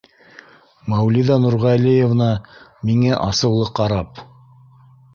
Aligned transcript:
—Мәүлиҙә 0.93 1.37
Нурғәлиевна 1.43 2.31
миңә 2.91 3.15
асыулы 3.31 3.73
ҡарап. 3.83 4.29